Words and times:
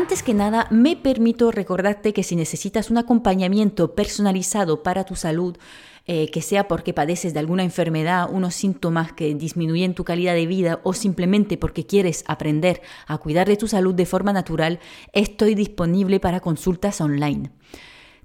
Antes 0.00 0.22
que 0.22 0.32
nada, 0.32 0.66
me 0.70 0.96
permito 0.96 1.50
recordarte 1.50 2.14
que 2.14 2.22
si 2.22 2.34
necesitas 2.34 2.88
un 2.88 2.96
acompañamiento 2.96 3.94
personalizado 3.94 4.82
para 4.82 5.04
tu 5.04 5.14
salud, 5.14 5.58
eh, 6.06 6.30
que 6.30 6.40
sea 6.40 6.68
porque 6.68 6.94
padeces 6.94 7.34
de 7.34 7.40
alguna 7.40 7.64
enfermedad, 7.64 8.30
unos 8.32 8.54
síntomas 8.54 9.12
que 9.12 9.34
disminuyen 9.34 9.94
tu 9.94 10.04
calidad 10.04 10.32
de 10.32 10.46
vida 10.46 10.80
o 10.84 10.94
simplemente 10.94 11.58
porque 11.58 11.84
quieres 11.84 12.24
aprender 12.26 12.80
a 13.06 13.18
cuidar 13.18 13.46
de 13.46 13.58
tu 13.58 13.68
salud 13.68 13.94
de 13.94 14.06
forma 14.06 14.32
natural, 14.32 14.80
estoy 15.12 15.54
disponible 15.54 16.18
para 16.18 16.40
consultas 16.40 17.02
online. 17.02 17.50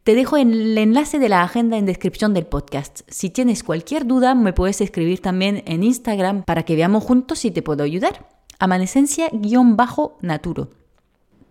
Te 0.06 0.16
dejo 0.16 0.38
el 0.38 0.78
enlace 0.78 1.20
de 1.20 1.28
la 1.28 1.44
agenda 1.44 1.78
en 1.78 1.86
descripción 1.86 2.34
del 2.34 2.46
podcast. 2.46 3.02
Si 3.10 3.30
tienes 3.30 3.64
cualquier 3.64 4.08
duda, 4.08 4.34
me 4.34 4.54
puedes 4.54 4.80
escribir 4.80 5.20
también 5.20 5.62
en 5.68 5.84
Instagram 5.84 6.46
para 6.46 6.64
que 6.64 6.78
veamos 6.78 7.04
juntos 7.04 7.40
si 7.40 7.52
te 7.52 7.62
puedo 7.62 7.84
ayudar. 7.84 8.30
Amanecencia-naturo. 8.60 10.85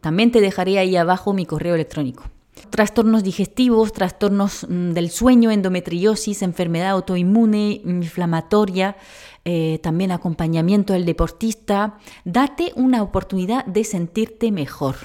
También 0.05 0.31
te 0.31 0.43
dejaré 0.43 0.79
ahí 0.79 0.97
abajo 0.97 1.33
mi 1.33 1.47
correo 1.47 1.77
electrónico. 1.77 2.25
Trastornos 2.69 3.25
digestivos, 3.25 3.95
trastornos 3.95 4.67
mm, 4.69 4.91
del 4.91 5.09
sueño, 5.09 5.51
endometriosis, 5.51 6.43
enfermedad 6.43 6.91
autoinmune, 6.91 7.81
inflamatoria, 7.87 8.99
eh, 9.47 9.81
también 9.83 10.13
acompañamiento 10.13 10.93
del 10.93 11.07
deportista. 11.07 11.97
Date 12.27 12.73
una 12.77 13.03
oportunidad 13.03 13.65
de 13.65 13.83
sentirte 13.83 14.53
mejor. 14.53 14.97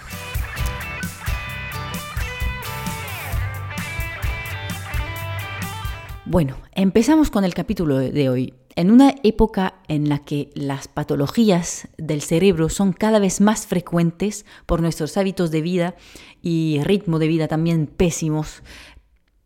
Bueno, 6.25 6.57
empezamos 6.73 7.31
con 7.31 7.45
el 7.45 7.53
capítulo 7.53 7.99
de 7.99 8.27
hoy. 8.27 8.58
En 8.79 8.91
una 8.91 9.13
época 9.23 9.73
en 9.89 10.07
la 10.07 10.19
que 10.19 10.51
las 10.53 10.87
patologías 10.87 11.89
del 11.97 12.21
cerebro 12.21 12.69
son 12.69 12.93
cada 12.93 13.19
vez 13.19 13.41
más 13.41 13.67
frecuentes 13.67 14.45
por 14.65 14.81
nuestros 14.81 15.17
hábitos 15.17 15.51
de 15.51 15.59
vida 15.59 15.95
y 16.41 16.79
ritmo 16.85 17.19
de 17.19 17.27
vida 17.27 17.49
también 17.49 17.87
pésimos, 17.87 18.63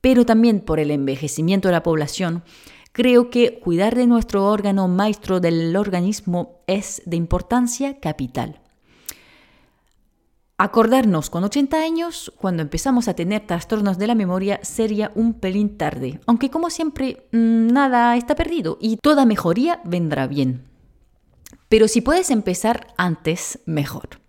pero 0.02 0.23
también 0.23 0.59
por 0.59 0.80
el 0.80 0.92
envejecimiento 0.92 1.67
de 1.67 1.72
la 1.72 1.81
población, 1.81 2.44
creo 2.92 3.31
que 3.31 3.58
cuidar 3.58 3.95
de 3.95 4.06
nuestro 4.06 4.45
órgano 4.45 4.88
maestro 4.88 5.39
del 5.39 5.76
organismo 5.78 6.61
es 6.67 7.02
de 7.08 7.17
importancia 7.17 8.00
capital. 8.00 8.62
Acordarnos 10.59 11.32
con 11.32 11.44
80 11.44 11.78
años, 11.82 12.32
cuando 12.38 12.62
empezamos 12.62 13.08
a 13.08 13.16
tener 13.16 13.48
trastornos 13.48 13.98
de 13.98 14.06
la 14.06 14.14
memoria, 14.14 14.60
sería 14.62 15.12
un 15.16 15.34
pelín 15.34 15.78
tarde, 15.78 16.20
aunque 16.28 16.52
como 16.52 16.70
siempre, 16.70 17.28
mm, 17.32 17.68
nada 17.68 18.16
está 18.16 18.36
perdido 18.36 18.78
y 18.80 18.98
toda 18.98 19.26
mejoría 19.26 19.82
vendrá 19.84 20.28
bien. 20.28 20.68
Pero 21.70 21.88
si 21.88 22.02
puedes 22.02 22.30
empezar 22.30 22.94
antes, 22.98 23.60
mejor. 23.66 24.22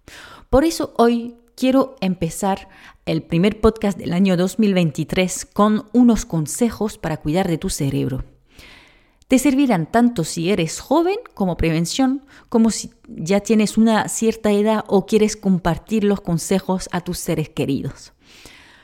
Por 0.48 0.64
eso 0.64 0.94
hoy 0.96 1.36
quiero 1.56 1.96
empezar 2.00 2.68
el 3.04 3.22
primer 3.22 3.60
podcast 3.60 3.98
del 3.98 4.14
año 4.14 4.38
2023 4.38 5.44
con 5.52 5.84
unos 5.92 6.24
consejos 6.24 6.96
para 6.96 7.18
cuidar 7.18 7.48
de 7.48 7.58
tu 7.58 7.68
cerebro. 7.68 8.24
Te 9.34 9.40
servirán 9.40 9.86
tanto 9.86 10.22
si 10.22 10.52
eres 10.52 10.78
joven 10.78 11.16
como 11.34 11.56
prevención, 11.56 12.22
como 12.48 12.70
si 12.70 12.92
ya 13.08 13.40
tienes 13.40 13.76
una 13.76 14.06
cierta 14.06 14.52
edad 14.52 14.84
o 14.86 15.06
quieres 15.06 15.36
compartir 15.36 16.04
los 16.04 16.20
consejos 16.20 16.88
a 16.92 17.00
tus 17.00 17.18
seres 17.18 17.48
queridos. 17.48 18.12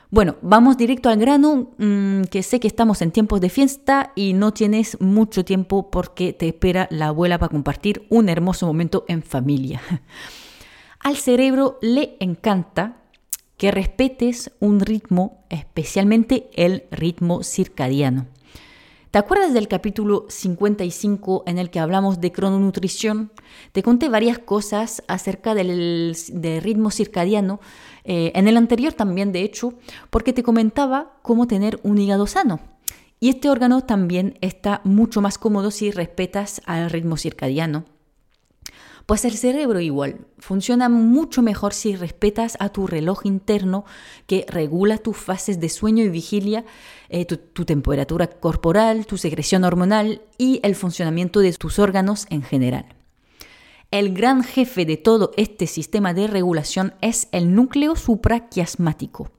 Bueno, 0.09 0.35
vamos 0.41 0.75
directo 0.75 1.07
al 1.07 1.19
grano, 1.19 1.69
mm, 1.77 2.23
que 2.23 2.43
sé 2.43 2.59
que 2.59 2.67
estamos 2.67 3.01
en 3.01 3.11
tiempos 3.11 3.39
de 3.39 3.47
fiesta 3.47 4.11
y 4.13 4.33
no 4.33 4.51
tienes 4.51 4.99
mucho 4.99 5.45
tiempo 5.45 5.89
porque 5.89 6.33
te 6.33 6.49
espera 6.49 6.89
la 6.91 7.07
abuela 7.07 7.39
para 7.39 7.51
compartir 7.51 8.05
un 8.09 8.27
hermoso 8.27 8.67
momento 8.67 9.05
en 9.07 9.23
familia. 9.23 9.81
Al 10.99 11.15
cerebro 11.15 11.79
le 11.81 12.17
encanta 12.19 12.97
que 13.55 13.71
respetes 13.71 14.51
un 14.59 14.81
ritmo, 14.81 15.45
especialmente 15.49 16.49
el 16.55 16.83
ritmo 16.91 17.41
circadiano. 17.41 18.25
¿Te 19.11 19.19
acuerdas 19.19 19.53
del 19.53 19.67
capítulo 19.67 20.25
55 20.29 21.43
en 21.45 21.57
el 21.57 21.69
que 21.69 21.81
hablamos 21.81 22.21
de 22.21 22.31
crononutrición? 22.31 23.33
Te 23.73 23.83
conté 23.83 24.07
varias 24.07 24.39
cosas 24.39 25.03
acerca 25.09 25.53
del, 25.53 26.15
ritmo 26.61 26.91
circadiano, 26.91 27.59
eh, 28.05 28.31
en 28.35 28.47
el 28.47 28.55
anterior 28.55 28.93
también 28.93 29.33
de 29.33 29.41
hecho, 29.41 29.73
porque 30.09 30.31
te 30.31 30.43
comentaba 30.43 31.19
cómo 31.23 31.45
tener 31.45 31.77
un 31.83 31.97
hígado 31.97 32.25
sano. 32.25 32.61
Y 33.19 33.27
este 33.27 33.49
órgano 33.49 33.81
también 33.81 34.37
está 34.39 34.79
mucho 34.85 35.21
más 35.21 35.37
cómodo 35.37 35.71
si 35.71 35.91
respetas 35.91 36.61
al 36.65 36.89
ritmo 36.89 37.17
circadiano. 37.17 37.83
Pues 39.11 39.25
el 39.25 39.33
cerebro 39.33 39.81
igual 39.81 40.25
funciona 40.37 40.87
mucho 40.87 41.41
mejor 41.41 41.73
si 41.73 41.97
respetas 41.97 42.55
a 42.61 42.69
tu 42.69 42.87
reloj 42.87 43.25
interno 43.25 43.83
que 44.25 44.45
regula 44.47 44.99
tus 44.99 45.17
fases 45.17 45.59
de 45.59 45.67
sueño 45.67 46.05
y 46.05 46.07
vigilia, 46.07 46.63
eh, 47.09 47.25
tu, 47.25 47.35
tu 47.35 47.65
temperatura 47.65 48.27
corporal, 48.27 49.05
tu 49.05 49.17
secreción 49.17 49.65
hormonal 49.65 50.21
y 50.37 50.61
el 50.63 50.75
funcionamiento 50.75 51.41
de 51.41 51.51
tus 51.51 51.77
órganos 51.77 52.25
en 52.29 52.41
general. 52.41 52.85
El 53.91 54.13
gran 54.13 54.45
jefe 54.45 54.85
de 54.85 54.95
todo 54.95 55.33
este 55.35 55.67
sistema 55.67 56.13
de 56.13 56.27
regulación 56.27 56.93
es 57.01 57.27
el 57.33 57.53
núcleo 57.53 57.97
supraquiasmático, 57.97 59.29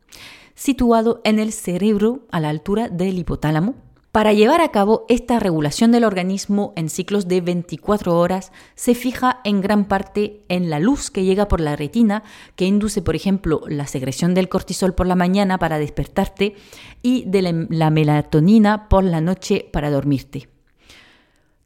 situado 0.55 1.23
en 1.25 1.39
el 1.39 1.51
cerebro 1.51 2.27
a 2.31 2.41
la 2.41 2.51
altura 2.51 2.91
del 2.91 3.19
hipotálamo, 3.19 3.77
para 4.13 4.35
llevar 4.35 4.61
a 4.61 4.69
cabo 4.69 5.07
esta 5.09 5.41
regulación 5.41 5.91
del 5.91 6.05
organismo 6.05 6.75
en 6.77 6.91
ciclos 6.91 7.29
de 7.29 7.41
24 7.41 8.19
horas, 8.19 8.53
se 8.75 8.95
fija 8.95 9.41
en 9.43 9.63
gran 9.63 9.87
parte 9.87 10.45
en 10.51 10.69
la 10.69 10.79
luz 10.79 11.11
que 11.11 11.25
llega 11.25 11.49
por 11.49 11.63
la 11.63 11.77
retina, 11.77 12.23
que 12.55 12.67
induce, 12.67 13.01
por 13.01 13.17
ejemplo, 13.17 13.63
la 13.67 13.87
secreción 13.87 14.35
del 14.35 14.51
cortisol 14.51 14.95
por 14.95 15.07
la 15.07 15.15
mañana 15.15 15.57
para 15.57 15.79
despertarte 15.79 16.57
y 17.01 17.25
de 17.27 17.67
la 17.71 17.91
melatonina 17.91 18.91
por 18.91 19.03
la 19.03 19.23
noche 19.23 19.67
para 19.73 19.91
dormirte. 19.91 20.51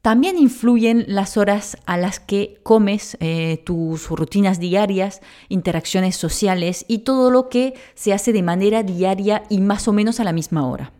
También 0.01 0.37
influyen 0.37 1.03
las 1.09 1.35
horas 1.35 1.75
a 1.85 1.97
las 1.97 2.21
que 2.21 2.61
comes, 2.63 3.17
eh, 3.19 3.61
tus 3.65 4.07
rutinas 4.09 4.57
diarias, 4.57 5.19
interacciones 5.49 6.15
sociales 6.15 6.85
y 6.87 6.99
todo 6.99 7.29
lo 7.29 7.49
que 7.49 7.73
se 7.93 8.13
hace 8.13 8.31
de 8.31 8.41
manera 8.41 8.83
diaria 8.83 9.43
y 9.49 9.59
más 9.59 9.89
o 9.89 9.91
menos 9.91 10.21
a 10.21 10.23
la 10.23 10.31
misma 10.31 10.65
hora. 10.65 10.93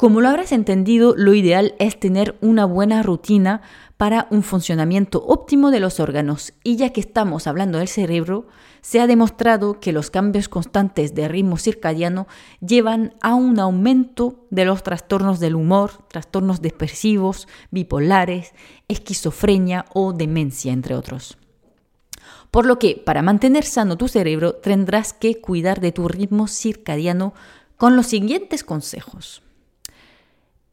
Como 0.00 0.22
lo 0.22 0.30
habrás 0.30 0.52
entendido, 0.52 1.14
lo 1.14 1.34
ideal 1.34 1.74
es 1.78 2.00
tener 2.00 2.38
una 2.40 2.64
buena 2.64 3.02
rutina 3.02 3.60
para 3.98 4.28
un 4.30 4.42
funcionamiento 4.42 5.22
óptimo 5.26 5.70
de 5.70 5.78
los 5.78 6.00
órganos 6.00 6.54
y 6.64 6.76
ya 6.76 6.88
que 6.88 7.02
estamos 7.02 7.46
hablando 7.46 7.76
del 7.76 7.88
cerebro, 7.88 8.46
se 8.80 9.02
ha 9.02 9.06
demostrado 9.06 9.78
que 9.78 9.92
los 9.92 10.08
cambios 10.08 10.48
constantes 10.48 11.14
de 11.14 11.28
ritmo 11.28 11.58
circadiano 11.58 12.28
llevan 12.66 13.12
a 13.20 13.34
un 13.34 13.60
aumento 13.60 14.46
de 14.48 14.64
los 14.64 14.82
trastornos 14.82 15.38
del 15.38 15.54
humor, 15.54 15.90
trastornos 16.08 16.62
depresivos, 16.62 17.46
bipolares, 17.70 18.54
esquizofrenia 18.88 19.84
o 19.92 20.14
demencia, 20.14 20.72
entre 20.72 20.94
otros. 20.94 21.36
Por 22.50 22.64
lo 22.64 22.78
que, 22.78 23.02
para 23.04 23.20
mantener 23.20 23.64
sano 23.64 23.98
tu 23.98 24.08
cerebro, 24.08 24.54
tendrás 24.54 25.12
que 25.12 25.42
cuidar 25.42 25.78
de 25.82 25.92
tu 25.92 26.08
ritmo 26.08 26.48
circadiano 26.48 27.34
con 27.76 27.96
los 27.96 28.06
siguientes 28.06 28.64
consejos. 28.64 29.42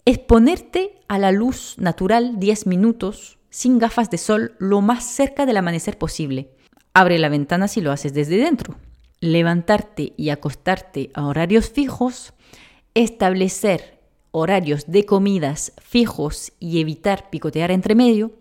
Exponerte 0.09 1.01
a 1.09 1.19
la 1.19 1.33
luz 1.33 1.75
natural 1.79 2.39
10 2.39 2.65
minutos 2.65 3.39
sin 3.49 3.77
gafas 3.77 4.09
de 4.09 4.17
sol 4.17 4.55
lo 4.57 4.79
más 4.79 5.03
cerca 5.03 5.45
del 5.45 5.57
amanecer 5.57 5.97
posible. 5.97 6.49
Abre 6.93 7.19
la 7.19 7.27
ventana 7.27 7.67
si 7.67 7.81
lo 7.81 7.91
haces 7.91 8.13
desde 8.13 8.37
dentro. 8.37 8.77
Levantarte 9.19 10.13
y 10.15 10.29
acostarte 10.29 11.09
a 11.13 11.25
horarios 11.25 11.69
fijos. 11.69 12.31
Establecer 12.93 13.99
horarios 14.31 14.85
de 14.87 15.05
comidas 15.05 15.73
fijos 15.81 16.53
y 16.57 16.79
evitar 16.79 17.29
picotear 17.29 17.71
entre 17.71 17.93
medio. 17.93 18.31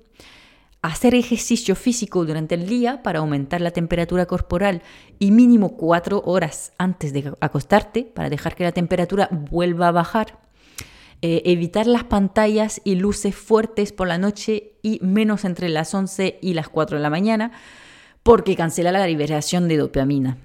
Hacer 0.83 1.17
ejercicio 1.17 1.75
físico 1.75 2.25
durante 2.25 2.55
el 2.55 2.69
día 2.69 3.03
para 3.03 3.19
aumentar 3.19 3.61
la 3.61 3.73
temperatura 3.73 4.27
corporal 4.27 4.83
y 5.19 5.33
mínimo 5.33 5.77
4 5.77 6.23
horas 6.27 6.75
antes 6.79 7.13
de 7.13 7.33
acostarte 7.41 8.05
para 8.05 8.31
dejar 8.31 8.55
que 8.55 8.63
la 8.63 8.71
temperatura 8.71 9.29
vuelva 9.33 9.89
a 9.89 9.93
bajar 9.93 10.46
eh, 11.23 11.43
evitar 11.47 11.87
las 11.87 12.05
pantallas 12.05 12.81
y 12.85 12.97
luces 12.97 13.35
fuertes 13.35 13.93
por 13.93 14.07
la 14.07 14.19
noche 14.19 14.75
y 14.83 14.99
menos 15.03 15.45
entre 15.45 15.69
las 15.69 15.95
11 15.95 16.39
y 16.43 16.55
las 16.55 16.69
4 16.69 16.99
de 16.99 17.03
la 17.03 17.11
mañana, 17.11 17.53
porque 18.23 18.57
cancela 18.57 18.93
la 18.93 19.07
liberación 19.07 19.69
de 19.69 19.79
dopamina. 19.79 20.39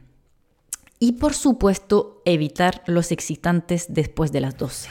Y 1.00 1.14
por 1.14 1.34
supuesto, 1.34 2.22
evitar 2.26 2.84
los 2.86 3.12
excitantes 3.12 3.88
después 3.90 4.32
de 4.32 4.42
las 4.42 4.58
12. 4.58 4.90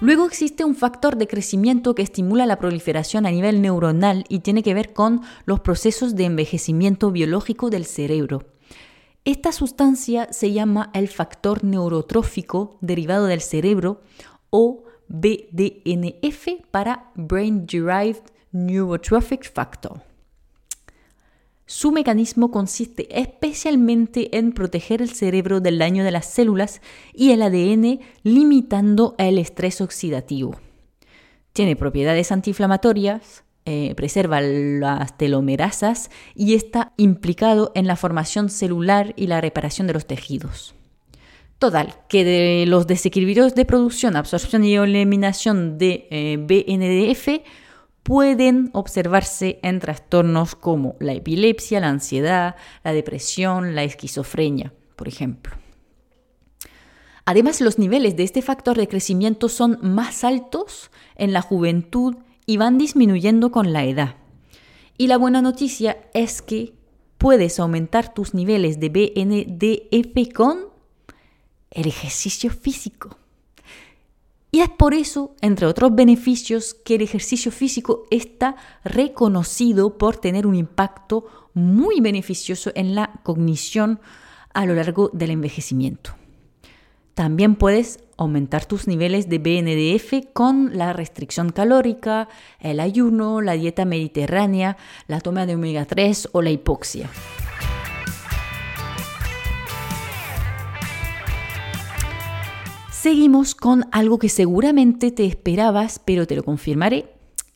Luego 0.00 0.26
existe 0.26 0.64
un 0.64 0.74
factor 0.74 1.16
de 1.16 1.26
crecimiento 1.26 1.94
que 1.94 2.02
estimula 2.02 2.44
la 2.44 2.58
proliferación 2.58 3.24
a 3.24 3.30
nivel 3.30 3.62
neuronal 3.62 4.26
y 4.28 4.40
tiene 4.40 4.62
que 4.62 4.74
ver 4.74 4.92
con 4.92 5.22
los 5.46 5.60
procesos 5.60 6.14
de 6.14 6.26
envejecimiento 6.26 7.10
biológico 7.10 7.70
del 7.70 7.86
cerebro. 7.86 8.53
Esta 9.24 9.52
sustancia 9.52 10.28
se 10.32 10.52
llama 10.52 10.90
el 10.92 11.08
factor 11.08 11.64
neurotrófico 11.64 12.76
derivado 12.82 13.24
del 13.24 13.40
cerebro 13.40 14.02
o 14.50 14.84
BDNF 15.08 16.66
para 16.70 17.10
Brain 17.14 17.64
Derived 17.66 18.22
Neurotrophic 18.52 19.50
Factor. 19.50 20.02
Su 21.64 21.90
mecanismo 21.90 22.50
consiste 22.50 23.18
especialmente 23.18 24.36
en 24.36 24.52
proteger 24.52 25.00
el 25.00 25.08
cerebro 25.08 25.60
del 25.60 25.78
daño 25.78 26.04
de 26.04 26.10
las 26.10 26.26
células 26.26 26.82
y 27.14 27.30
el 27.30 27.40
ADN 27.40 28.00
limitando 28.24 29.14
el 29.16 29.38
estrés 29.38 29.80
oxidativo. 29.80 30.60
Tiene 31.54 31.76
propiedades 31.76 32.30
antiinflamatorias, 32.30 33.43
eh, 33.66 33.94
preserva 33.96 34.40
las 34.40 35.16
telomerasas 35.16 36.10
y 36.34 36.54
está 36.54 36.92
implicado 36.96 37.72
en 37.74 37.86
la 37.86 37.96
formación 37.96 38.50
celular 38.50 39.14
y 39.16 39.26
la 39.26 39.40
reparación 39.40 39.86
de 39.86 39.94
los 39.94 40.06
tejidos. 40.06 40.74
Total, 41.58 41.94
que 42.08 42.24
de 42.24 42.66
los 42.66 42.86
desequilibrios 42.86 43.54
de 43.54 43.64
producción, 43.64 44.16
absorción 44.16 44.64
y 44.64 44.74
eliminación 44.74 45.78
de 45.78 46.08
eh, 46.10 46.36
BNDF 46.38 47.42
pueden 48.02 48.68
observarse 48.74 49.60
en 49.62 49.80
trastornos 49.80 50.54
como 50.54 50.94
la 51.00 51.14
epilepsia, 51.14 51.80
la 51.80 51.88
ansiedad, 51.88 52.56
la 52.82 52.92
depresión, 52.92 53.74
la 53.74 53.82
esquizofrenia, 53.82 54.74
por 54.94 55.08
ejemplo. 55.08 55.54
Además, 57.24 57.62
los 57.62 57.78
niveles 57.78 58.16
de 58.16 58.24
este 58.24 58.42
factor 58.42 58.76
de 58.76 58.88
crecimiento 58.88 59.48
son 59.48 59.78
más 59.80 60.22
altos 60.24 60.90
en 61.16 61.32
la 61.32 61.40
juventud 61.40 62.16
y 62.46 62.56
van 62.56 62.78
disminuyendo 62.78 63.50
con 63.50 63.72
la 63.72 63.84
edad. 63.84 64.16
Y 64.96 65.06
la 65.08 65.16
buena 65.16 65.42
noticia 65.42 65.98
es 66.14 66.42
que 66.42 66.74
puedes 67.18 67.58
aumentar 67.58 68.14
tus 68.14 68.34
niveles 68.34 68.78
de 68.80 68.88
BNDF 68.88 70.32
con 70.34 70.58
el 71.70 71.86
ejercicio 71.86 72.50
físico. 72.50 73.16
Y 74.52 74.60
es 74.60 74.68
por 74.68 74.94
eso, 74.94 75.34
entre 75.40 75.66
otros 75.66 75.96
beneficios, 75.96 76.74
que 76.74 76.94
el 76.94 77.02
ejercicio 77.02 77.50
físico 77.50 78.04
está 78.12 78.54
reconocido 78.84 79.98
por 79.98 80.16
tener 80.16 80.46
un 80.46 80.54
impacto 80.54 81.26
muy 81.54 82.00
beneficioso 82.00 82.70
en 82.76 82.94
la 82.94 83.20
cognición 83.24 84.00
a 84.52 84.64
lo 84.64 84.76
largo 84.76 85.10
del 85.12 85.30
envejecimiento. 85.30 86.12
También 87.14 87.56
puedes 87.56 88.03
aumentar 88.16 88.66
tus 88.66 88.86
niveles 88.86 89.28
de 89.28 89.38
BNDF 89.38 90.32
con 90.32 90.76
la 90.76 90.92
restricción 90.92 91.50
calórica, 91.50 92.28
el 92.60 92.80
ayuno, 92.80 93.40
la 93.40 93.54
dieta 93.54 93.84
mediterránea, 93.84 94.76
la 95.06 95.20
toma 95.20 95.46
de 95.46 95.54
omega 95.54 95.84
3 95.84 96.30
o 96.32 96.42
la 96.42 96.50
hipoxia. 96.50 97.10
Seguimos 102.90 103.54
con 103.54 103.84
algo 103.92 104.18
que 104.18 104.30
seguramente 104.30 105.10
te 105.10 105.26
esperabas, 105.26 105.98
pero 105.98 106.26
te 106.26 106.36
lo 106.36 106.42
confirmaré. 106.42 107.12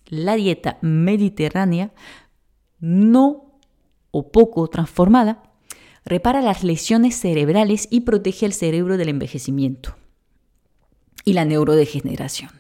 La 0.07 0.35
dieta 0.35 0.79
mediterránea, 0.83 1.93
no 2.81 3.61
o 4.11 4.31
poco 4.31 4.69
transformada, 4.69 5.43
repara 6.05 6.43
las 6.43 6.65
lesiones 6.65 7.17
cerebrales 7.17 7.89
y 7.91 8.01
protege 8.01 8.47
el 8.47 8.53
cerebro 8.53 8.97
del 8.97 9.09
envejecimiento 9.09 9.97
y 11.29 11.35
la 11.35 11.45
neurodegeneración. 11.45 12.51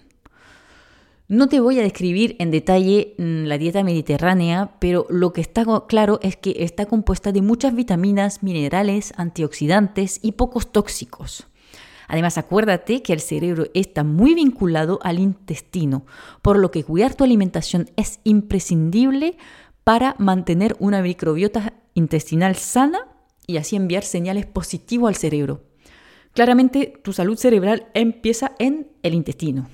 No 1.26 1.48
te 1.48 1.58
voy 1.58 1.78
a 1.78 1.82
describir 1.82 2.36
en 2.38 2.50
detalle 2.50 3.14
mm, 3.16 3.44
la 3.44 3.56
dieta 3.56 3.82
mediterránea, 3.82 4.72
pero 4.78 5.06
lo 5.08 5.32
que 5.32 5.40
está 5.40 5.64
claro 5.86 6.20
es 6.22 6.36
que 6.36 6.54
está 6.58 6.84
compuesta 6.84 7.32
de 7.32 7.40
muchas 7.40 7.74
vitaminas, 7.74 8.42
minerales, 8.42 9.14
antioxidantes 9.16 10.20
y 10.22 10.32
pocos 10.32 10.70
tóxicos. 10.70 11.46
Además, 12.08 12.36
acuérdate 12.36 13.02
que 13.02 13.14
el 13.14 13.20
cerebro 13.20 13.68
está 13.72 14.04
muy 14.04 14.34
vinculado 14.34 14.98
al 15.02 15.18
intestino, 15.18 16.04
por 16.42 16.58
lo 16.58 16.70
que 16.70 16.84
cuidar 16.84 17.14
tu 17.14 17.24
alimentación 17.24 17.88
es 17.96 18.20
imprescindible 18.24 19.38
para 19.82 20.14
mantener 20.18 20.76
una 20.78 21.00
microbiota 21.00 21.72
intestinal 21.94 22.56
sana 22.56 23.08
y 23.46 23.56
así 23.56 23.76
enviar 23.76 24.04
señales 24.04 24.44
positivas 24.44 25.08
al 25.08 25.16
cerebro. 25.16 25.62
Claramente, 26.38 26.92
tu 27.02 27.12
salud 27.12 27.36
cerebral 27.36 27.88
empieza 27.94 28.52
en 28.60 28.92
el 29.02 29.14
intestino. 29.14 29.68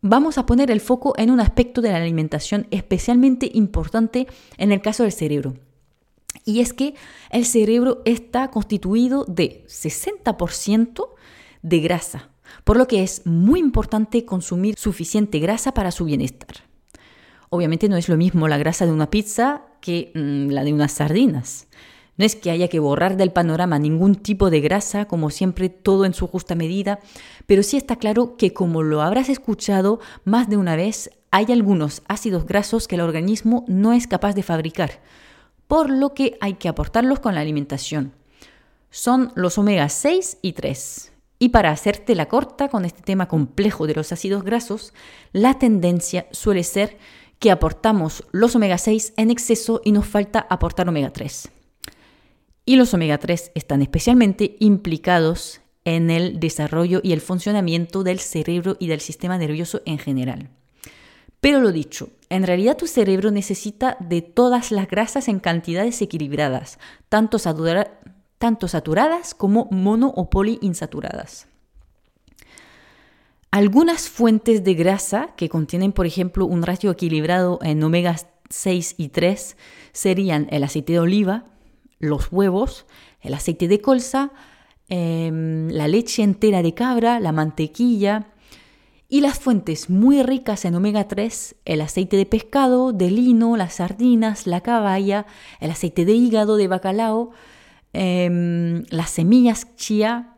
Vamos 0.00 0.38
a 0.38 0.46
poner 0.46 0.70
el 0.70 0.80
foco 0.80 1.12
en 1.18 1.30
un 1.30 1.40
aspecto 1.40 1.82
de 1.82 1.90
la 1.90 1.98
alimentación 1.98 2.66
especialmente 2.70 3.50
importante 3.52 4.26
en 4.56 4.72
el 4.72 4.80
caso 4.80 5.02
del 5.02 5.12
cerebro. 5.12 5.56
Y 6.46 6.60
es 6.60 6.72
que 6.72 6.94
el 7.28 7.44
cerebro 7.44 8.00
está 8.06 8.48
constituido 8.50 9.26
de 9.26 9.62
60% 9.66 11.08
de 11.60 11.80
grasa, 11.80 12.30
por 12.64 12.78
lo 12.78 12.88
que 12.88 13.02
es 13.02 13.26
muy 13.26 13.60
importante 13.60 14.24
consumir 14.24 14.76
suficiente 14.78 15.38
grasa 15.38 15.74
para 15.74 15.90
su 15.90 16.06
bienestar. 16.06 16.64
Obviamente 17.50 17.90
no 17.90 17.98
es 17.98 18.08
lo 18.08 18.16
mismo 18.16 18.48
la 18.48 18.56
grasa 18.56 18.86
de 18.86 18.92
una 18.92 19.10
pizza 19.10 19.66
que 19.82 20.12
mm, 20.14 20.48
la 20.48 20.64
de 20.64 20.72
unas 20.72 20.92
sardinas. 20.92 21.66
No 22.20 22.26
es 22.26 22.36
que 22.36 22.50
haya 22.50 22.68
que 22.68 22.80
borrar 22.80 23.16
del 23.16 23.32
panorama 23.32 23.78
ningún 23.78 24.14
tipo 24.14 24.50
de 24.50 24.60
grasa, 24.60 25.06
como 25.06 25.30
siempre 25.30 25.70
todo 25.70 26.04
en 26.04 26.12
su 26.12 26.26
justa 26.26 26.54
medida, 26.54 26.98
pero 27.46 27.62
sí 27.62 27.78
está 27.78 27.96
claro 27.96 28.36
que 28.36 28.52
como 28.52 28.82
lo 28.82 29.00
habrás 29.00 29.30
escuchado 29.30 30.00
más 30.24 30.46
de 30.50 30.58
una 30.58 30.76
vez, 30.76 31.12
hay 31.30 31.46
algunos 31.50 32.02
ácidos 32.08 32.44
grasos 32.44 32.88
que 32.88 32.96
el 32.96 33.00
organismo 33.00 33.64
no 33.68 33.94
es 33.94 34.06
capaz 34.06 34.34
de 34.34 34.42
fabricar 34.42 35.00
por 35.66 35.88
lo 35.88 36.12
que 36.12 36.36
hay 36.42 36.56
que 36.56 36.68
aportarlos 36.68 37.20
con 37.20 37.34
la 37.34 37.40
alimentación. 37.40 38.12
Son 38.90 39.32
los 39.34 39.56
omega 39.56 39.88
6 39.88 40.40
y 40.42 40.52
3. 40.52 41.12
Y 41.38 41.48
para 41.48 41.70
hacerte 41.70 42.14
la 42.14 42.28
corta 42.28 42.68
con 42.68 42.84
este 42.84 43.00
tema 43.00 43.28
complejo 43.28 43.86
de 43.86 43.94
los 43.94 44.12
ácidos 44.12 44.44
grasos, 44.44 44.92
la 45.32 45.58
tendencia 45.58 46.26
suele 46.32 46.64
ser 46.64 46.98
que 47.38 47.50
aportamos 47.50 48.24
los 48.30 48.54
omega 48.56 48.76
6 48.76 49.14
en 49.16 49.30
exceso 49.30 49.80
y 49.86 49.92
nos 49.92 50.04
falta 50.04 50.46
aportar 50.50 50.86
omega 50.86 51.14
3. 51.14 51.50
Y 52.64 52.76
los 52.76 52.94
omega 52.94 53.18
3 53.18 53.52
están 53.54 53.82
especialmente 53.82 54.56
implicados 54.60 55.60
en 55.84 56.10
el 56.10 56.40
desarrollo 56.40 57.00
y 57.02 57.12
el 57.12 57.20
funcionamiento 57.20 58.02
del 58.02 58.20
cerebro 58.20 58.76
y 58.78 58.86
del 58.86 59.00
sistema 59.00 59.38
nervioso 59.38 59.82
en 59.86 59.98
general. 59.98 60.50
Pero 61.40 61.60
lo 61.60 61.72
dicho, 61.72 62.10
en 62.28 62.46
realidad 62.46 62.76
tu 62.76 62.86
cerebro 62.86 63.30
necesita 63.30 63.96
de 63.98 64.20
todas 64.20 64.70
las 64.70 64.88
grasas 64.88 65.26
en 65.28 65.40
cantidades 65.40 66.02
equilibradas, 66.02 66.78
tanto, 67.08 67.38
saturadas 67.38 69.34
como 69.34 69.66
mono 69.70 70.12
o 70.14 70.28
poliinsaturadas. 70.28 71.46
Algunas 73.50 74.08
fuentes 74.08 74.62
de 74.62 74.74
grasa 74.74 75.34
que 75.36 75.48
contienen, 75.48 75.92
por 75.92 76.06
ejemplo, 76.06 76.46
un 76.46 76.62
ratio 76.62 76.90
equilibrado 76.90 77.58
en 77.62 77.82
omega 77.82 78.16
6 78.48 78.94
y 78.98 79.08
3 79.08 79.56
serían 79.92 80.46
el 80.50 80.62
aceite 80.62 80.92
de 80.92 81.00
oliva, 81.00 81.46
los 82.00 82.32
huevos, 82.32 82.86
el 83.20 83.34
aceite 83.34 83.68
de 83.68 83.80
colza, 83.80 84.32
em, 84.88 85.68
la 85.68 85.86
leche 85.86 86.24
entera 86.24 86.62
de 86.62 86.74
cabra, 86.74 87.20
la 87.20 87.30
mantequilla, 87.30 88.32
y 89.08 89.20
las 89.20 89.38
fuentes 89.38 89.90
muy 89.90 90.22
ricas 90.22 90.64
en 90.64 90.74
omega 90.76 91.08
3, 91.08 91.56
el 91.64 91.80
aceite 91.80 92.16
de 92.16 92.26
pescado, 92.26 92.92
de 92.92 93.10
lino, 93.10 93.56
las 93.56 93.74
sardinas, 93.74 94.46
la 94.46 94.60
caballa, 94.60 95.26
el 95.60 95.70
aceite 95.72 96.04
de 96.04 96.12
hígado, 96.12 96.56
de 96.56 96.68
bacalao, 96.68 97.32
em, 97.92 98.84
las 98.90 99.10
semillas 99.10 99.74
chía, 99.74 100.36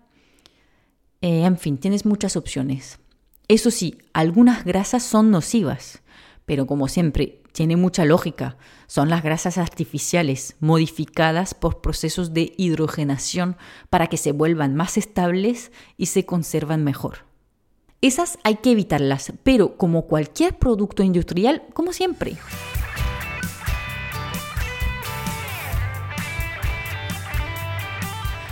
eh, 1.20 1.44
en 1.44 1.58
fin, 1.58 1.76
tienes 1.76 2.06
muchas 2.06 2.34
opciones. 2.34 2.98
Eso 3.46 3.70
sí, 3.70 3.98
algunas 4.14 4.64
grasas 4.64 5.02
son 5.02 5.30
nocivas, 5.30 6.02
pero 6.46 6.66
como 6.66 6.88
siempre, 6.88 7.41
tiene 7.52 7.76
mucha 7.76 8.04
lógica. 8.04 8.56
Son 8.86 9.08
las 9.08 9.22
grasas 9.22 9.58
artificiales, 9.58 10.56
modificadas 10.60 11.54
por 11.54 11.80
procesos 11.80 12.34
de 12.34 12.52
hidrogenación 12.56 13.56
para 13.90 14.08
que 14.08 14.16
se 14.16 14.32
vuelvan 14.32 14.74
más 14.74 14.96
estables 14.96 15.70
y 15.96 16.06
se 16.06 16.26
conservan 16.26 16.82
mejor. 16.84 17.26
Esas 18.00 18.38
hay 18.42 18.56
que 18.56 18.72
evitarlas, 18.72 19.32
pero 19.44 19.76
como 19.76 20.06
cualquier 20.06 20.58
producto 20.58 21.04
industrial, 21.04 21.62
como 21.72 21.92
siempre. 21.92 22.36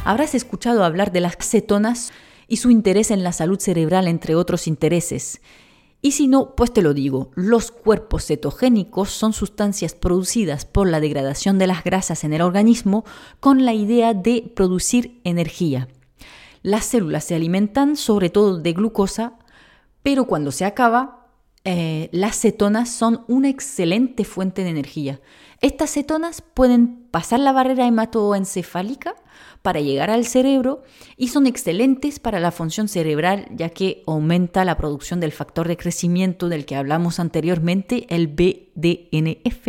Habrás 0.04 0.34
escuchado 0.34 0.84
hablar 0.84 1.12
de 1.12 1.20
las 1.20 1.36
cetonas 1.36 2.12
y 2.48 2.56
su 2.56 2.70
interés 2.70 3.10
en 3.10 3.22
la 3.22 3.32
salud 3.32 3.60
cerebral, 3.60 4.08
entre 4.08 4.34
otros 4.34 4.66
intereses. 4.66 5.40
Y 6.02 6.12
si 6.12 6.28
no, 6.28 6.54
pues 6.54 6.72
te 6.72 6.80
lo 6.80 6.94
digo, 6.94 7.30
los 7.34 7.70
cuerpos 7.70 8.26
cetogénicos 8.26 9.10
son 9.10 9.32
sustancias 9.32 9.94
producidas 9.94 10.64
por 10.64 10.88
la 10.88 11.00
degradación 11.00 11.58
de 11.58 11.66
las 11.66 11.84
grasas 11.84 12.24
en 12.24 12.32
el 12.32 12.40
organismo 12.40 13.04
con 13.38 13.66
la 13.66 13.74
idea 13.74 14.14
de 14.14 14.50
producir 14.54 15.20
energía. 15.24 15.88
Las 16.62 16.86
células 16.86 17.24
se 17.24 17.34
alimentan 17.34 17.96
sobre 17.96 18.30
todo 18.30 18.58
de 18.58 18.72
glucosa, 18.72 19.34
pero 20.02 20.24
cuando 20.24 20.52
se 20.52 20.64
acaba, 20.64 21.26
eh, 21.64 22.08
las 22.12 22.40
cetonas 22.40 22.88
son 22.88 23.24
una 23.28 23.50
excelente 23.50 24.24
fuente 24.24 24.64
de 24.64 24.70
energía. 24.70 25.20
Estas 25.60 25.92
cetonas 25.92 26.40
pueden 26.40 27.08
pasar 27.10 27.40
la 27.40 27.52
barrera 27.52 27.86
hematoencefálica 27.86 29.14
para 29.62 29.80
llegar 29.80 30.10
al 30.10 30.24
cerebro 30.24 30.82
y 31.16 31.28
son 31.28 31.46
excelentes 31.46 32.18
para 32.18 32.40
la 32.40 32.50
función 32.50 32.88
cerebral 32.88 33.46
ya 33.54 33.70
que 33.70 34.02
aumenta 34.06 34.64
la 34.64 34.76
producción 34.76 35.20
del 35.20 35.32
factor 35.32 35.68
de 35.68 35.76
crecimiento 35.76 36.48
del 36.48 36.64
que 36.64 36.76
hablamos 36.76 37.20
anteriormente, 37.20 38.06
el 38.08 38.28
BDNF, 38.28 39.68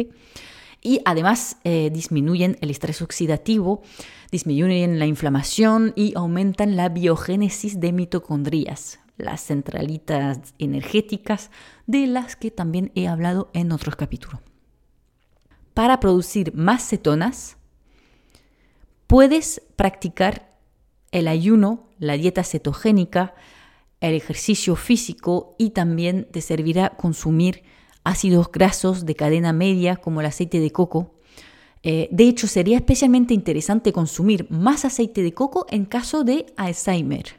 y 0.82 1.02
además 1.06 1.58
eh, 1.64 1.90
disminuyen 1.94 2.58
el 2.62 2.72
estrés 2.72 3.02
oxidativo, 3.02 3.82
disminuyen 4.32 4.98
la 4.98 5.06
inflamación 5.06 5.94
y 5.96 6.14
aumentan 6.16 6.76
la 6.76 6.90
biogénesis 6.90 7.80
de 7.80 7.92
mitocondrias, 7.92 9.00
las 9.18 9.42
centralitas 9.42 10.54
energéticas 10.58 11.52
de 11.86 12.08
las 12.08 12.36
que 12.36 12.50
también 12.50 12.92
he 12.96 13.08
hablado 13.08 13.52
en 13.54 13.72
otros 13.72 13.96
capítulos. 13.96 14.42
Para 15.74 16.00
producir 16.00 16.54
más 16.56 16.88
cetonas, 16.90 17.58
Puedes 19.12 19.62
practicar 19.76 20.56
el 21.12 21.28
ayuno, 21.28 21.90
la 22.00 22.14
dieta 22.14 22.46
cetogénica, 22.46 23.36
el 24.00 24.14
ejercicio 24.14 24.78
físico 24.78 25.54
y 25.60 25.72
también 25.72 26.30
te 26.32 26.40
servirá 26.40 26.92
consumir 26.92 27.64
ácidos 28.06 28.50
grasos 28.50 29.06
de 29.06 29.16
cadena 29.16 29.52
media 29.52 29.98
como 29.98 30.22
el 30.22 30.28
aceite 30.28 30.62
de 30.62 30.72
coco. 30.72 31.16
Eh, 31.84 32.08
de 32.10 32.24
hecho, 32.24 32.48
sería 32.48 32.78
especialmente 32.78 33.34
interesante 33.34 33.92
consumir 33.92 34.48
más 34.50 34.86
aceite 34.86 35.24
de 35.24 35.34
coco 35.34 35.66
en 35.70 35.84
caso 35.84 36.24
de 36.24 36.46
Alzheimer, 36.56 37.36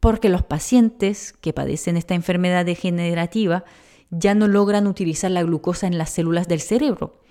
porque 0.00 0.30
los 0.30 0.42
pacientes 0.42 1.32
que 1.32 1.52
padecen 1.52 1.96
esta 1.96 2.16
enfermedad 2.16 2.66
degenerativa 2.66 3.64
ya 4.10 4.34
no 4.34 4.48
logran 4.48 4.88
utilizar 4.88 5.30
la 5.30 5.44
glucosa 5.44 5.86
en 5.86 5.96
las 5.96 6.10
células 6.10 6.48
del 6.48 6.60
cerebro 6.60 7.21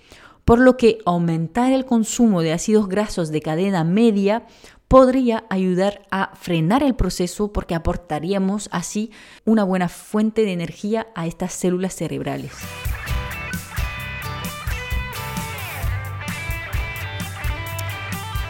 por 0.44 0.58
lo 0.58 0.76
que 0.76 0.98
aumentar 1.04 1.72
el 1.72 1.84
consumo 1.84 2.42
de 2.42 2.52
ácidos 2.52 2.88
grasos 2.88 3.30
de 3.30 3.40
cadena 3.40 3.84
media 3.84 4.46
podría 4.88 5.46
ayudar 5.48 6.02
a 6.10 6.36
frenar 6.36 6.82
el 6.82 6.94
proceso 6.94 7.52
porque 7.52 7.74
aportaríamos 7.74 8.68
así 8.72 9.10
una 9.46 9.64
buena 9.64 9.88
fuente 9.88 10.44
de 10.44 10.52
energía 10.52 11.06
a 11.14 11.26
estas 11.26 11.54
células 11.54 11.94
cerebrales. 11.94 12.52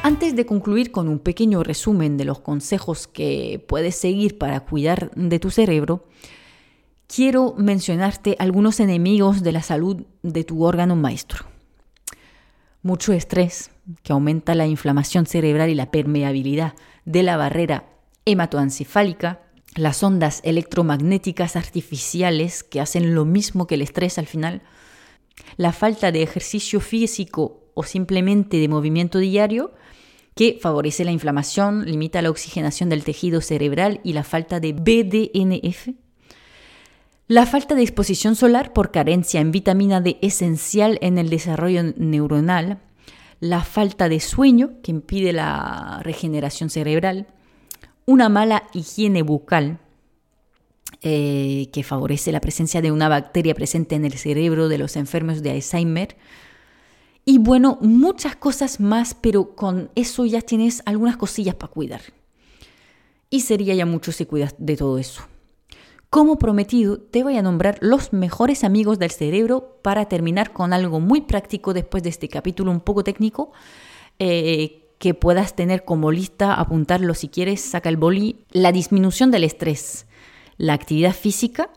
Antes 0.04 0.34
de 0.34 0.46
concluir 0.46 0.90
con 0.90 1.08
un 1.08 1.20
pequeño 1.20 1.62
resumen 1.62 2.16
de 2.16 2.24
los 2.24 2.40
consejos 2.40 3.06
que 3.06 3.64
puedes 3.68 3.94
seguir 3.94 4.36
para 4.36 4.58
cuidar 4.58 5.12
de 5.14 5.38
tu 5.38 5.52
cerebro, 5.52 6.08
quiero 7.06 7.54
mencionarte 7.56 8.34
algunos 8.40 8.80
enemigos 8.80 9.44
de 9.44 9.52
la 9.52 9.62
salud 9.62 10.02
de 10.24 10.42
tu 10.42 10.64
órgano 10.64 10.96
maestro 10.96 11.51
mucho 12.82 13.12
estrés 13.12 13.70
que 14.02 14.12
aumenta 14.12 14.54
la 14.54 14.66
inflamación 14.66 15.26
cerebral 15.26 15.70
y 15.70 15.74
la 15.74 15.90
permeabilidad 15.90 16.74
de 17.04 17.22
la 17.22 17.36
barrera 17.36 17.88
hematoencefálica, 18.24 19.42
las 19.74 20.02
ondas 20.02 20.40
electromagnéticas 20.44 21.56
artificiales 21.56 22.62
que 22.62 22.80
hacen 22.80 23.14
lo 23.14 23.24
mismo 23.24 23.66
que 23.66 23.76
el 23.76 23.82
estrés 23.82 24.18
al 24.18 24.26
final, 24.26 24.62
la 25.56 25.72
falta 25.72 26.12
de 26.12 26.22
ejercicio 26.22 26.80
físico 26.80 27.70
o 27.74 27.82
simplemente 27.84 28.58
de 28.58 28.68
movimiento 28.68 29.18
diario 29.18 29.72
que 30.34 30.58
favorece 30.60 31.04
la 31.04 31.12
inflamación, 31.12 31.84
limita 31.84 32.22
la 32.22 32.30
oxigenación 32.30 32.88
del 32.88 33.04
tejido 33.04 33.40
cerebral 33.40 34.00
y 34.02 34.14
la 34.14 34.24
falta 34.24 34.60
de 34.60 34.72
BDNF, 34.72 35.88
la 37.32 37.46
falta 37.46 37.74
de 37.74 37.80
exposición 37.80 38.36
solar 38.36 38.74
por 38.74 38.90
carencia 38.90 39.40
en 39.40 39.52
vitamina 39.52 40.02
D 40.02 40.18
esencial 40.20 40.98
en 41.00 41.16
el 41.16 41.30
desarrollo 41.30 41.82
neuronal, 41.96 42.82
la 43.40 43.64
falta 43.64 44.10
de 44.10 44.20
sueño 44.20 44.82
que 44.82 44.90
impide 44.90 45.32
la 45.32 46.00
regeneración 46.02 46.68
cerebral, 46.68 47.28
una 48.04 48.28
mala 48.28 48.64
higiene 48.74 49.22
bucal 49.22 49.78
eh, 51.00 51.70
que 51.72 51.82
favorece 51.82 52.32
la 52.32 52.42
presencia 52.42 52.82
de 52.82 52.92
una 52.92 53.08
bacteria 53.08 53.54
presente 53.54 53.94
en 53.94 54.04
el 54.04 54.12
cerebro 54.12 54.68
de 54.68 54.76
los 54.76 54.96
enfermos 54.96 55.42
de 55.42 55.52
Alzheimer. 55.52 56.18
Y 57.24 57.38
bueno, 57.38 57.78
muchas 57.80 58.36
cosas 58.36 58.78
más, 58.78 59.14
pero 59.14 59.56
con 59.56 59.90
eso 59.94 60.26
ya 60.26 60.42
tienes 60.42 60.82
algunas 60.84 61.16
cosillas 61.16 61.54
para 61.54 61.72
cuidar. 61.72 62.02
Y 63.30 63.40
sería 63.40 63.74
ya 63.74 63.86
mucho 63.86 64.12
si 64.12 64.26
cuidas 64.26 64.54
de 64.58 64.76
todo 64.76 64.98
eso. 64.98 65.31
Como 66.12 66.36
prometido, 66.36 66.98
te 66.98 67.22
voy 67.22 67.38
a 67.38 67.42
nombrar 67.42 67.78
los 67.80 68.12
mejores 68.12 68.64
amigos 68.64 68.98
del 68.98 69.10
cerebro 69.10 69.78
para 69.80 70.10
terminar 70.10 70.52
con 70.52 70.74
algo 70.74 71.00
muy 71.00 71.22
práctico 71.22 71.72
después 71.72 72.02
de 72.02 72.10
este 72.10 72.28
capítulo 72.28 72.70
un 72.70 72.80
poco 72.80 73.02
técnico. 73.02 73.50
Eh, 74.18 74.90
que 74.98 75.14
puedas 75.14 75.56
tener 75.56 75.86
como 75.86 76.12
lista, 76.12 76.52
apuntarlo 76.52 77.14
si 77.14 77.28
quieres, 77.28 77.62
saca 77.62 77.88
el 77.88 77.96
boli, 77.96 78.44
la 78.50 78.72
disminución 78.72 79.30
del 79.30 79.44
estrés, 79.44 80.04
la 80.58 80.74
actividad 80.74 81.14
física, 81.14 81.70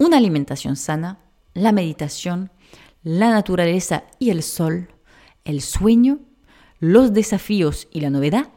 una 0.00 0.16
alimentación 0.16 0.74
sana, 0.74 1.20
la 1.54 1.70
meditación, 1.70 2.50
la 3.04 3.30
naturaleza 3.30 4.02
y 4.18 4.30
el 4.30 4.42
sol, 4.42 4.88
el 5.44 5.60
sueño, 5.60 6.18
los 6.80 7.12
desafíos 7.12 7.86
y 7.92 8.00
la 8.00 8.10
novedad, 8.10 8.48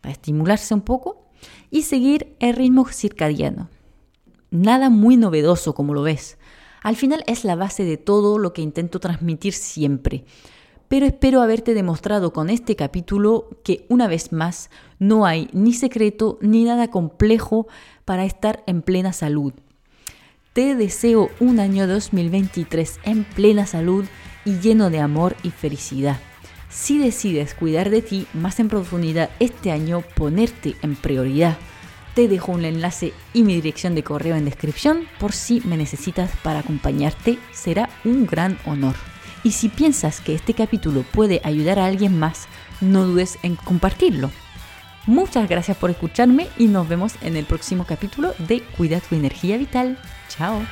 para 0.00 0.10
estimularse 0.10 0.74
un 0.74 0.80
poco, 0.80 1.28
y 1.70 1.82
seguir 1.82 2.34
el 2.40 2.56
ritmo 2.56 2.84
circadiano. 2.88 3.68
Nada 4.50 4.90
muy 4.90 5.16
novedoso 5.16 5.74
como 5.74 5.94
lo 5.94 6.02
ves. 6.02 6.38
Al 6.82 6.96
final 6.96 7.24
es 7.26 7.44
la 7.44 7.56
base 7.56 7.84
de 7.84 7.96
todo 7.96 8.38
lo 8.38 8.52
que 8.52 8.62
intento 8.62 9.00
transmitir 9.00 9.52
siempre. 9.52 10.24
Pero 10.88 11.04
espero 11.04 11.40
haberte 11.40 11.74
demostrado 11.74 12.32
con 12.32 12.48
este 12.48 12.76
capítulo 12.76 13.48
que 13.64 13.86
una 13.88 14.06
vez 14.06 14.30
más 14.30 14.70
no 15.00 15.26
hay 15.26 15.48
ni 15.52 15.72
secreto 15.72 16.38
ni 16.40 16.62
nada 16.62 16.88
complejo 16.88 17.66
para 18.04 18.24
estar 18.24 18.62
en 18.66 18.82
plena 18.82 19.12
salud. 19.12 19.52
Te 20.52 20.76
deseo 20.76 21.28
un 21.40 21.58
año 21.58 21.88
2023 21.88 23.00
en 23.02 23.24
plena 23.24 23.66
salud 23.66 24.04
y 24.44 24.60
lleno 24.60 24.88
de 24.90 25.00
amor 25.00 25.36
y 25.42 25.50
felicidad. 25.50 26.20
Si 26.68 26.98
decides 26.98 27.54
cuidar 27.54 27.90
de 27.90 28.00
ti 28.00 28.26
más 28.32 28.60
en 28.60 28.68
profundidad 28.68 29.30
este 29.40 29.72
año, 29.72 30.02
ponerte 30.14 30.76
en 30.82 30.94
prioridad 30.94 31.58
te 32.16 32.28
dejo 32.28 32.52
un 32.52 32.64
enlace 32.64 33.12
y 33.34 33.42
mi 33.42 33.54
dirección 33.54 33.94
de 33.94 34.02
correo 34.02 34.36
en 34.36 34.46
descripción 34.46 35.06
por 35.20 35.32
si 35.32 35.60
me 35.66 35.76
necesitas 35.76 36.30
para 36.42 36.60
acompañarte. 36.60 37.38
Será 37.52 37.90
un 38.06 38.24
gran 38.24 38.58
honor. 38.64 38.94
Y 39.44 39.52
si 39.52 39.68
piensas 39.68 40.22
que 40.22 40.34
este 40.34 40.54
capítulo 40.54 41.02
puede 41.12 41.42
ayudar 41.44 41.78
a 41.78 41.84
alguien 41.84 42.18
más, 42.18 42.48
no 42.80 43.04
dudes 43.04 43.38
en 43.42 43.54
compartirlo. 43.54 44.30
Muchas 45.04 45.46
gracias 45.46 45.76
por 45.76 45.90
escucharme 45.90 46.48
y 46.56 46.68
nos 46.68 46.88
vemos 46.88 47.16
en 47.20 47.36
el 47.36 47.44
próximo 47.44 47.84
capítulo 47.84 48.34
de 48.38 48.62
Cuida 48.62 48.98
tu 49.00 49.14
energía 49.14 49.58
vital. 49.58 49.98
Chao. 50.28 50.62